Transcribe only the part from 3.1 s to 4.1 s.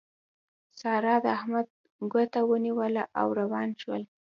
او روان شول.